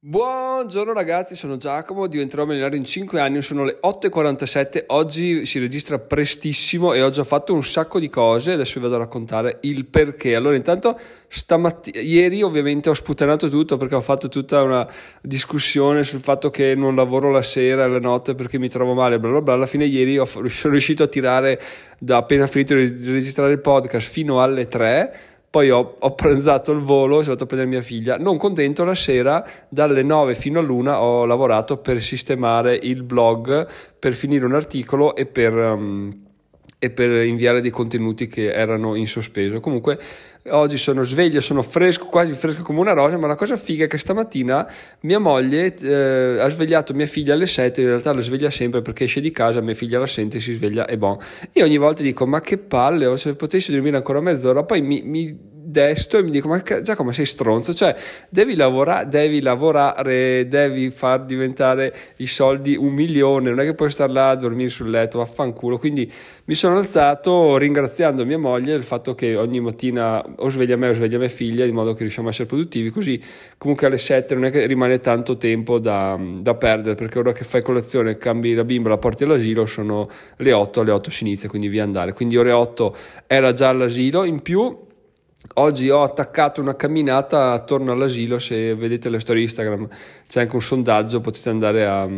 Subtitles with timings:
[0.00, 5.98] Buongiorno ragazzi, sono Giacomo, diventerò milionario in 5 anni, sono le 8.47, oggi si registra
[5.98, 9.86] prestissimo e ho già fatto un sacco di cose, adesso vi vado a raccontare il
[9.86, 10.36] perché.
[10.36, 14.88] Allora intanto stamattina, ieri ovviamente ho sputanato tutto perché ho fatto tutta una
[15.20, 19.18] discussione sul fatto che non lavoro la sera e la notte perché mi trovo male,
[19.18, 21.60] bla bla bla, alla fine ieri ho, sono riuscito a tirare
[21.98, 26.80] da appena finito di registrare il podcast fino alle 3 poi ho, ho pranzato il
[26.80, 28.16] volo, sono andato a prendere mia figlia.
[28.18, 33.66] Non contento, la sera dalle 9 fino all'una ho lavorato per sistemare il blog,
[33.98, 35.54] per finire un articolo e per...
[35.54, 36.26] Um,
[36.78, 39.58] e per inviare dei contenuti che erano in sospeso.
[39.60, 39.98] Comunque
[40.50, 43.88] oggi sono sveglio, sono fresco, quasi fresco come una rosa, ma la cosa figa è
[43.88, 44.70] che stamattina
[45.00, 49.04] mia moglie eh, ha svegliato mia figlia alle 7, in realtà la sveglia sempre perché
[49.04, 51.18] esce di casa, mia figlia la sente, si sveglia e bon.
[51.54, 55.02] Io ogni volta dico ma che palle, o se potessi dormire ancora mezz'ora, poi mi,
[55.04, 57.74] mi desto e mi dico ma Giacomo sei stronzo?
[57.74, 57.94] Cioè
[58.28, 63.90] devi lavorare devi lavorare devi far diventare i soldi un milione non è che puoi
[63.90, 65.78] star là a dormire sul letto vaffanculo.
[65.78, 66.10] Quindi
[66.44, 70.94] mi sono alzato ringraziando mia moglie del fatto che ogni mattina o sveglia me o
[70.94, 73.20] sveglia mia figlia in modo che riusciamo a essere produttivi così
[73.58, 77.44] comunque alle 7 non è che rimane tanto tempo da, da perdere perché ora che
[77.44, 81.48] fai colazione cambi la bimba la porti all'asilo sono le 8 alle 8 si inizia
[81.48, 82.12] quindi via andare.
[82.12, 84.24] Quindi ore 8 era già all'asilo.
[84.24, 84.86] In più
[85.54, 89.88] Oggi ho attaccato una camminata attorno all'asilo, se vedete le storie Instagram
[90.28, 92.08] c'è anche un sondaggio, potete andare a,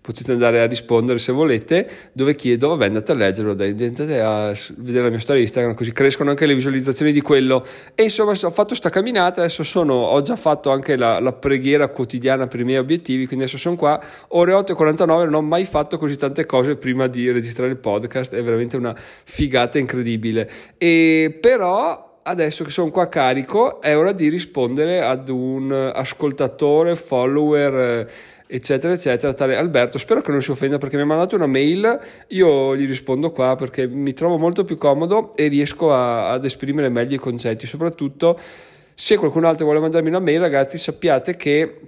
[0.00, 4.54] potete andare a rispondere se volete, dove chiedo, vabbè andate a leggerlo, dai, andate a
[4.78, 7.64] vedere la mia storia Instagram, così crescono anche le visualizzazioni di quello.
[7.94, 11.88] E insomma ho fatto sta camminata, adesso sono, ho già fatto anche la, la preghiera
[11.88, 15.96] quotidiana per i miei obiettivi, quindi adesso sono qua, ore 8.49, non ho mai fatto
[15.96, 20.50] così tante cose prima di registrare il podcast, è veramente una figata incredibile.
[20.76, 27.74] E però adesso che sono qua carico è ora di rispondere ad un ascoltatore, follower,
[27.74, 28.06] eh,
[28.46, 29.98] eccetera, eccetera, tale Alberto.
[29.98, 31.98] Spero che non si offenda perché mi ha mandato una mail,
[32.28, 36.88] io gli rispondo qua perché mi trovo molto più comodo e riesco a, ad esprimere
[36.88, 38.38] meglio i concetti, soprattutto
[38.94, 41.80] se qualcun altro vuole mandarmi una mail, ragazzi, sappiate che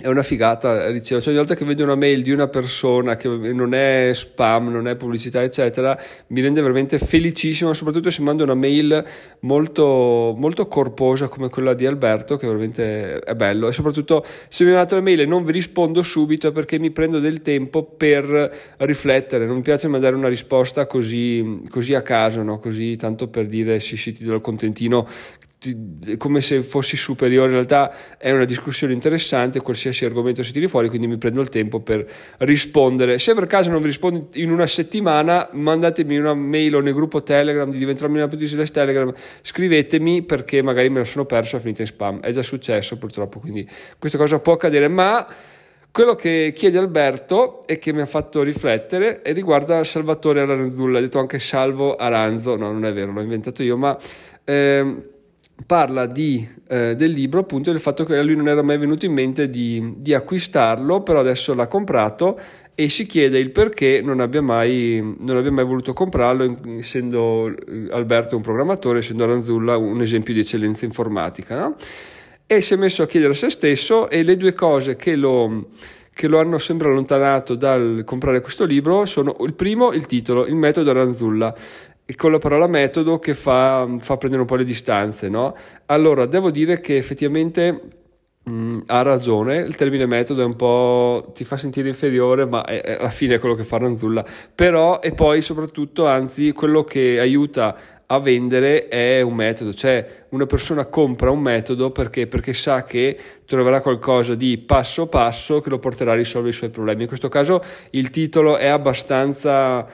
[0.00, 3.26] è una figata, ricevo, cioè ogni volta che vedo una mail di una persona che
[3.28, 8.54] non è spam, non è pubblicità, eccetera, mi rende veramente felicissimo, soprattutto se mando una
[8.54, 9.04] mail
[9.40, 14.70] molto, molto corposa come quella di Alberto, che veramente è bello, e soprattutto se mi
[14.70, 19.46] mandate una mail e non vi rispondo subito perché mi prendo del tempo per riflettere,
[19.46, 22.60] non mi piace mandare una risposta così, così a caso, no?
[22.60, 25.08] così tanto per dire sì sì ti do il contentino
[26.18, 30.88] come se fossi superiore, in realtà è una discussione interessante, qualsiasi argomento si tiri fuori,
[30.88, 32.06] quindi mi prendo il tempo per
[32.38, 33.18] rispondere.
[33.18, 37.22] Se per caso non vi rispondo in una settimana, mandatemi una mail o nel gruppo
[37.22, 41.88] Telegram di diventerò slash Telegram, scrivetemi perché magari me la sono perso è finita in
[41.88, 42.20] spam.
[42.20, 45.26] È già successo purtroppo, quindi questa cosa può accadere, ma
[45.90, 51.00] quello che chiede Alberto e che mi ha fatto riflettere e riguarda Salvatore Aranzulla, ha
[51.00, 53.98] detto anche Salvo Aranzo, no non è vero, l'ho inventato io, ma...
[54.44, 55.16] Ehm,
[55.66, 59.06] parla di, eh, del libro appunto del fatto che a lui non era mai venuto
[59.06, 62.38] in mente di, di, acquistarlo, però adesso l'ha comprato
[62.74, 67.88] e si chiede il perché non abbia mai, non abbia mai voluto comprarlo, essendo eh,
[67.90, 71.58] Alberto un programmatore, essendo Aranzulla un esempio di eccellenza informatica.
[71.58, 71.74] No?
[72.46, 75.68] E si è messo a chiedere a se stesso e le due cose che lo,
[76.14, 80.56] che lo hanno sempre allontanato dal comprare questo libro sono il primo, il titolo, il
[80.56, 81.54] metodo Aranzulla
[82.16, 85.54] con la parola metodo che fa, fa, prendere un po' le distanze, no?
[85.86, 87.80] Allora, devo dire che effettivamente
[88.44, 92.64] mh, mm, ha ragione, il termine metodo è un po' ti fa sentire inferiore, ma
[92.64, 94.24] è, è, alla fine è quello che fa Ranzulla.
[94.54, 97.76] Però, e poi soprattutto, anzi, quello che aiuta
[98.10, 103.18] a vendere è un metodo, cioè una persona compra un metodo perché, perché sa che
[103.44, 107.02] troverà qualcosa di passo passo che lo porterà a risolvere i suoi problemi.
[107.02, 109.86] In questo caso il titolo è abbastanza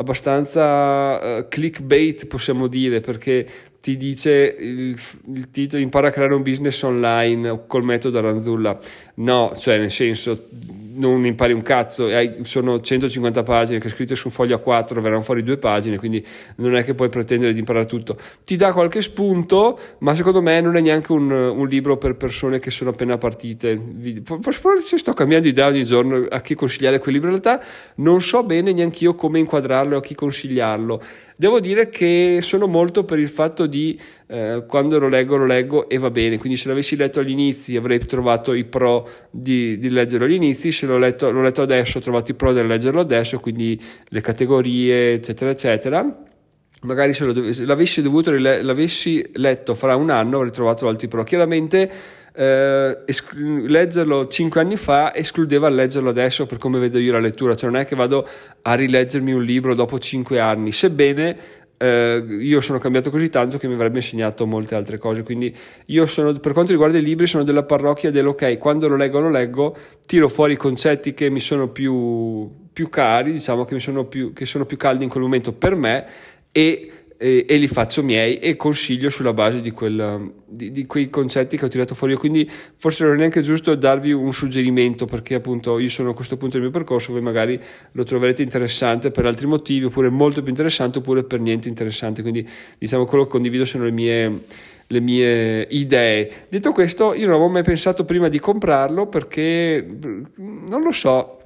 [0.00, 3.46] abbastanza uh, clickbait possiamo dire perché
[3.80, 4.98] ti dice il,
[5.34, 8.78] il, titolo impara a creare un business online col metodo Aranzulla
[9.16, 10.48] no cioè nel senso
[11.00, 12.08] non impari un cazzo,
[12.42, 16.24] sono 150 pagine che scritte su un foglio A4 verranno fuori due pagine, quindi
[16.56, 18.16] non è che puoi pretendere di imparare tutto.
[18.44, 22.58] Ti dà qualche spunto, ma secondo me non è neanche un, un libro per persone
[22.58, 23.80] che sono appena partite.
[24.40, 27.64] Forse sto cambiando idea ogni giorno a chi consigliare quel libro, in realtà
[27.96, 31.00] non so bene neanche io come inquadrarlo a chi consigliarlo.
[31.40, 35.88] Devo dire che sono molto per il fatto di eh, quando lo leggo, lo leggo
[35.88, 36.36] e va bene.
[36.36, 37.34] Quindi, se l'avessi letto agli
[37.76, 40.34] avrei trovato i pro di, di leggerlo agli
[40.70, 44.20] Se l'ho letto, l'ho letto adesso, ho trovato i pro del leggerlo adesso, quindi le
[44.20, 46.24] categorie, eccetera, eccetera
[46.82, 51.24] magari se, dovessi, l'avessi, dovuto, l'avessi letto fra un anno avrei trovato altri pro.
[51.24, 51.90] Chiaramente
[52.40, 57.54] eh, esclu- leggerlo cinque anni fa escludeva leggerlo adesso per come vedo io la lettura,
[57.54, 58.26] cioè non è che vado
[58.62, 61.36] a rileggermi un libro dopo cinque anni, sebbene
[61.76, 65.22] eh, io sono cambiato così tanto che mi avrebbe insegnato molte altre cose.
[65.22, 65.54] Quindi
[65.86, 69.30] io sono, per quanto riguarda i libri, sono della parrocchia dell'ok, quando lo leggo, lo
[69.30, 69.76] leggo,
[70.06, 74.46] tiro fuori i concetti che mi sono più, più cari, diciamo che, sono più, che
[74.46, 76.06] sono più caldi in quel momento per me
[76.52, 76.90] e
[77.22, 81.58] e, e, li faccio miei e consiglio sulla base di, quel, di, di, quei concetti
[81.58, 82.14] che ho tirato fuori.
[82.14, 86.38] Quindi forse non è neanche giusto darvi un suggerimento perché appunto io sono a questo
[86.38, 87.60] punto del mio percorso, voi magari
[87.92, 92.22] lo troverete interessante per altri motivi oppure molto più interessante oppure per niente interessante.
[92.22, 94.38] Quindi diciamo quello che condivido sono le mie
[94.86, 96.46] le mie idee.
[96.48, 99.86] Detto questo, io non avevo mai pensato prima di comprarlo perché
[100.36, 101.39] non lo so,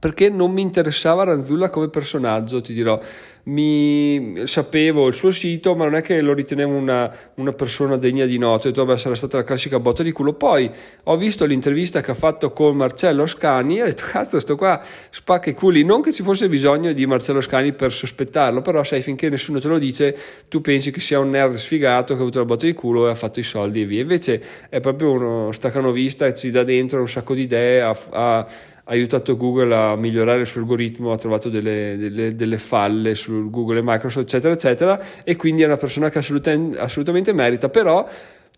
[0.00, 2.98] perché non mi interessava Ranzulla come personaggio, ti dirò.
[3.42, 8.24] Mi sapevo il suo sito, ma non è che lo ritenevo una, una persona degna
[8.24, 8.68] di noto.
[8.68, 10.32] Ho detto, vabbè, sarà stata la classica botta di culo.
[10.32, 10.70] Poi
[11.04, 14.80] ho visto l'intervista che ha fatto con Marcello Scani e ho detto, cazzo, sto qua
[15.10, 15.84] spacca i culi.
[15.84, 19.68] Non che ci fosse bisogno di Marcello Scani per sospettarlo, però sai, finché nessuno te
[19.68, 20.16] lo dice,
[20.48, 23.10] tu pensi che sia un nerd sfigato che ha avuto la botta di culo e
[23.10, 24.00] ha fatto i soldi e via.
[24.00, 28.46] Invece è proprio uno staccanovista e ci dà dentro un sacco di idee, ha,
[28.84, 33.78] aiutato Google a migliorare il suo algoritmo, ha trovato delle, delle, delle, falle su Google
[33.78, 38.06] e Microsoft, eccetera, eccetera, e quindi è una persona che assolutamente, assolutamente merita, però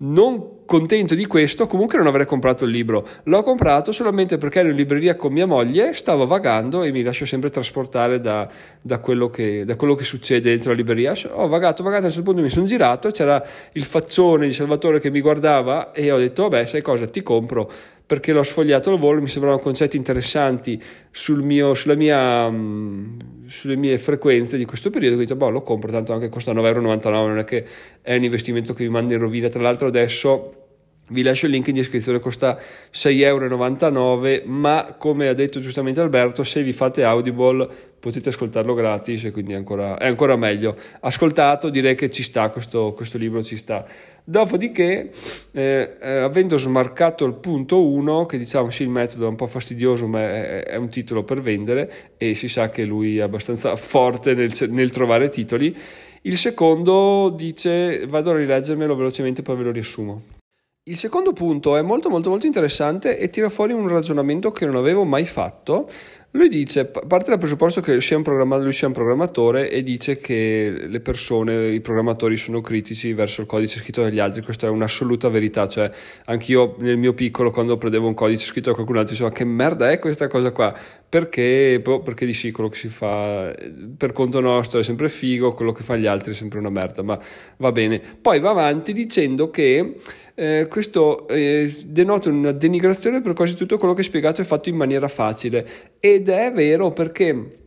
[0.03, 3.07] non contento di questo, comunque non avrei comprato il libro.
[3.25, 7.27] L'ho comprato solamente perché ero in libreria con mia moglie, stavo vagando e mi lascio
[7.27, 8.49] sempre trasportare da,
[8.81, 11.15] da, quello, che, da quello, che, succede dentro la libreria.
[11.33, 13.43] Ho vagato, vagato, a un certo punto mi sono girato, c'era
[13.73, 17.71] il faccione di Salvatore che mi guardava e ho detto, vabbè, sai cosa, ti compro
[18.13, 20.79] perché l'ho sfogliato al volo, mi sembravano concetti interessanti
[21.11, 25.91] sul mio, sulla mia, mh, sulle mie frequenze di questo periodo, quindi boh, lo compro,
[25.91, 27.65] tanto anche costa 9,99 euro, non è che
[28.03, 30.62] è un investimento che mi manda in rovina, tra l'altro adesso
[31.09, 32.59] vi lascio il link in descrizione, costa
[32.93, 37.69] 6,99 euro, ma come ha detto giustamente Alberto, se vi fate Audible
[37.99, 40.77] potete ascoltarlo gratis e quindi è ancora, è ancora meglio.
[41.01, 43.85] Ascoltato, direi che ci sta, questo, questo libro ci sta.
[44.25, 45.11] Dopodiché,
[45.53, 49.47] eh, eh, avendo smarcato il punto 1, che diciamo sì, il metodo è un po'
[49.47, 53.77] fastidioso, ma è, è un titolo per vendere e si sa che lui è abbastanza
[53.77, 55.77] forte nel, nel trovare titoli,
[56.23, 60.42] il secondo dice vado a rileggermelo velocemente poi ve lo riassumo.
[60.85, 64.75] Il secondo punto è molto molto molto interessante e tira fuori un ragionamento che non
[64.75, 65.89] avevo mai fatto.
[66.33, 71.69] Lui dice, parte dal presupposto che lui sia un programmatore e dice che le persone,
[71.69, 75.89] i programmatori sono critici verso il codice scritto dagli altri, questa è un'assoluta verità, cioè
[76.25, 79.89] anch'io nel mio piccolo quando prendevo un codice scritto da qualcun altro dicevo che merda
[79.91, 80.75] è questa cosa qua,
[81.07, 83.55] perché, boh, perché di sì quello che si fa
[83.97, 87.03] per conto nostro è sempre figo, quello che fa gli altri è sempre una merda,
[87.03, 87.17] ma
[87.59, 88.01] va bene.
[88.21, 89.97] Poi va avanti dicendo che
[90.35, 94.69] eh, questo eh, denota una denigrazione per quasi tutto quello che è spiegato è fatto
[94.69, 95.67] in maniera facile
[96.01, 97.59] ed è vero perché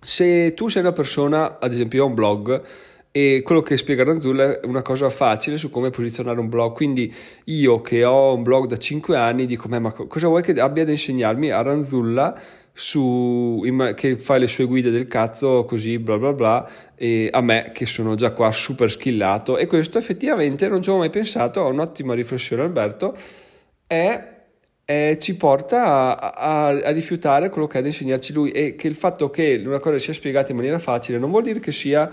[0.00, 2.62] se tu sei una persona, ad esempio io ho un blog
[3.10, 6.74] e quello che spiega Ranzulla è una cosa facile su come posizionare un blog.
[6.74, 10.84] Quindi io che ho un blog da 5 anni dico, ma cosa vuoi che abbia
[10.84, 12.36] da insegnarmi a Ranzulla
[12.76, 13.62] su,
[13.94, 17.86] che fa le sue guide del cazzo così bla bla bla e a me che
[17.86, 22.14] sono già qua super skillato e questo effettivamente non ci avevo mai pensato, ho un'ottima
[22.14, 23.16] riflessione Alberto,
[23.86, 24.32] è,
[24.84, 28.50] è, ci porta a, a, a, rifiutare quello che ha da insegnarci lui.
[28.50, 31.60] E che il fatto che una cosa sia spiegata in maniera facile non vuol dire
[31.60, 32.10] che sia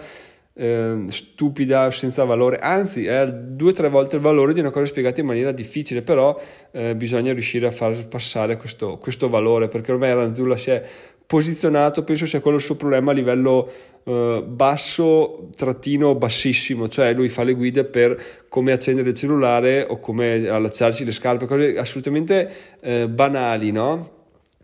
[0.53, 4.85] eh, stupida, senza valore, anzi è due o tre volte il valore di una cosa
[4.85, 6.39] spiegata in maniera difficile, però
[6.71, 10.83] eh, bisogna riuscire a far passare questo, questo valore, perché ormai Ranzulla si è
[11.25, 13.71] posizionato, penso sia quello il suo problema a livello
[14.03, 19.99] eh, basso, trattino bassissimo, cioè lui fa le guide per come accendere il cellulare o
[19.99, 24.19] come allacciarsi le scarpe, cose assolutamente eh, banali, no?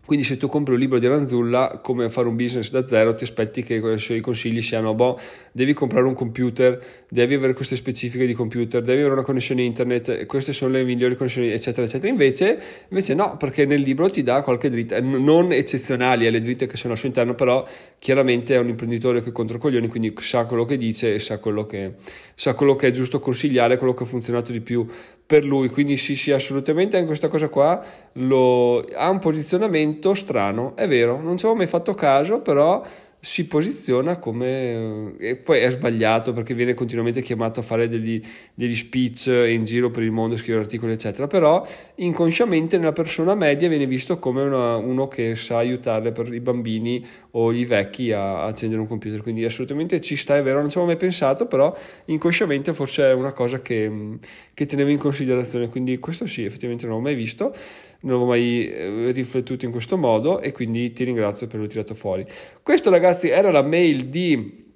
[0.08, 3.24] Quindi se tu compri un libro di Ranzulla, come fare un business da zero, ti
[3.24, 5.18] aspetti che i suoi consigli siano, boh,
[5.52, 10.24] devi comprare un computer, devi avere queste specifiche di computer, devi avere una connessione internet,
[10.24, 12.10] queste sono le migliori connessioni, eccetera, eccetera.
[12.10, 16.78] Invece, invece no, perché nel libro ti dà qualche dritta, non eccezionali alle dritte che
[16.78, 17.62] sono al suo interno, però
[17.98, 21.66] chiaramente è un imprenditore che contro coglioni, quindi sa quello che dice e sa quello
[21.66, 21.96] che,
[22.34, 24.86] sa quello che è giusto consigliare, quello che ha funzionato di più
[25.28, 25.68] per lui.
[25.68, 31.20] Quindi sì, sì, assolutamente anche questa cosa qua lo, ha un posizionamento strano, è vero,
[31.20, 32.82] non ci avevo mai fatto caso, però
[33.20, 38.20] si posiziona come e poi è sbagliato perché viene continuamente chiamato a fare degli,
[38.54, 43.68] degli speech in giro per il mondo, scrivere articoli eccetera, però inconsciamente nella persona media
[43.68, 48.42] viene visto come una, uno che sa aiutare per i bambini o i vecchi a,
[48.42, 51.46] a accendere un computer, quindi assolutamente ci sta, è vero, non ci avevo mai pensato,
[51.46, 51.74] però
[52.06, 54.18] inconsciamente forse è una cosa che,
[54.54, 57.52] che tenevo in considerazione, quindi questo sì, effettivamente non l'ho mai visto
[58.00, 61.94] non avevo mai eh, riflettuto in questo modo e quindi ti ringrazio per aver tirato
[61.94, 62.24] fuori.
[62.62, 64.66] Questo ragazzi era la mail di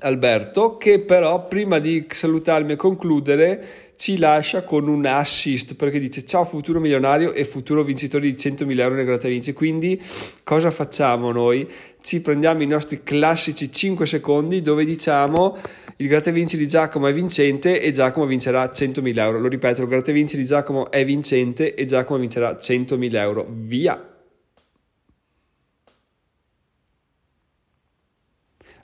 [0.00, 3.64] Alberto che però prima di salutarmi e concludere
[3.96, 8.80] ci lascia con un assist perché dice ciao futuro milionario e futuro vincitore di 100.000
[8.80, 9.52] euro nel Gratta Vinci.
[9.52, 10.00] Quindi
[10.42, 11.68] cosa facciamo noi?
[12.02, 15.56] ci prendiamo i nostri classici 5 secondi dove diciamo
[15.96, 19.38] il gratta vinci di Giacomo è vincente e Giacomo vincerà 100.000 euro.
[19.38, 23.46] Lo ripeto il gratta vinci di Giacomo è vincente e Giacomo vincerà 100.000 euro.
[23.48, 24.11] Via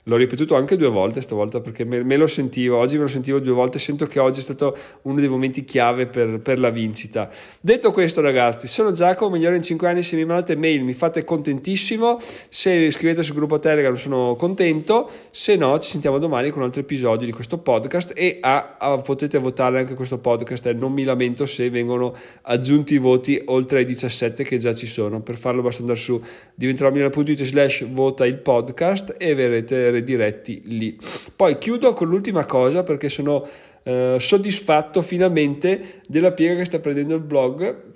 [0.09, 3.39] L'ho ripetuto anche due volte stavolta perché me, me, lo sentivo, oggi me lo sentivo
[3.39, 7.29] due volte, sento che oggi è stato uno dei momenti chiave per, per la vincita.
[7.61, 11.23] Detto questo ragazzi, sono Giacomo, migliore in 5 anni, se mi mandate mail mi fate
[11.23, 16.65] contentissimo, se iscrivete sul gruppo Telegram sono contento, se no ci sentiamo domani con un
[16.65, 20.91] altro episodio di questo podcast e ah, ah, potete votare anche questo podcast, eh, non
[20.91, 25.37] mi lamento se vengono aggiunti i voti oltre ai 17 che già ci sono, per
[25.37, 26.19] farlo basta andare su
[26.55, 30.97] diventeromilano.it slash vota il podcast e verrete diretti lì.
[31.35, 33.47] Poi chiudo con l'ultima cosa perché sono
[33.83, 37.87] eh, soddisfatto finalmente della piega che sta prendendo il blog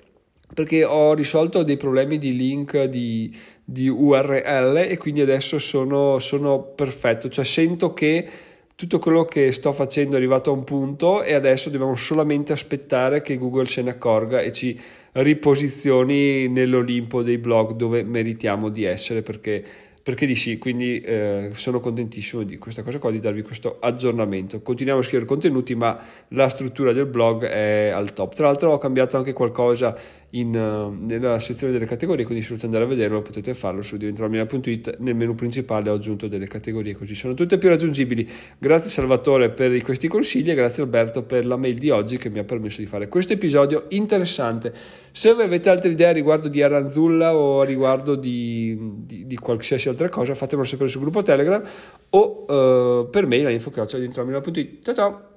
[0.54, 6.62] perché ho risolto dei problemi di link di, di URL e quindi adesso sono, sono
[6.62, 8.28] perfetto, cioè sento che
[8.76, 13.22] tutto quello che sto facendo è arrivato a un punto e adesso dobbiamo solamente aspettare
[13.22, 14.80] che Google se ne accorga e ci
[15.14, 19.64] riposizioni nell'Olimpo dei blog dove meritiamo di essere perché
[20.04, 24.62] perché di sì, quindi eh, sono contentissimo di questa cosa qua, di darvi questo aggiornamento.
[24.62, 25.98] Continuiamo a scrivere contenuti, ma
[26.30, 28.36] la struttura del blog è al top.
[28.36, 29.98] Tra l'altro ho cambiato anche qualcosa
[30.34, 33.98] in, uh, nella sezione delle categorie, quindi se volete andare a vederlo potete farlo su
[33.98, 38.28] diventeromina.it, nel menu principale ho aggiunto delle categorie così sono tutte più raggiungibili.
[38.58, 42.40] Grazie Salvatore per questi consigli e grazie Alberto per la mail di oggi che mi
[42.40, 44.74] ha permesso di fare questo episodio interessante.
[45.12, 50.34] Se avete altre idee riguardo di Aranzulla o riguardo di, di, di qualsiasi altra cosa
[50.34, 51.62] fatemelo sapere sul gruppo Telegram
[52.10, 54.80] o uh, per mail a info.it.
[54.82, 55.33] Ciao ciao!